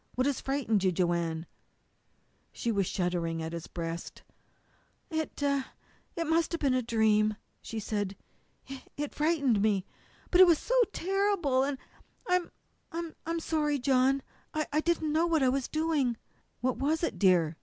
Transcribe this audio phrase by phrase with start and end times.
[0.15, 1.45] "What has frightened you, Joanne?"
[2.51, 4.23] She was shuddering against his breast.
[5.11, 8.15] "It it must have been a dream," she said.
[8.65, 9.85] "It it frightened me.
[10.31, 11.77] But it was so terrible, and
[12.27, 12.51] I'm
[12.91, 14.23] I'm sorry, John.
[14.55, 16.17] I didn't know what I was doing."
[16.61, 17.55] "What was it, dear?"